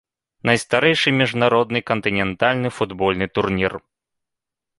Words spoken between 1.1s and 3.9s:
міжнародны кантынентальны футбольны турнір.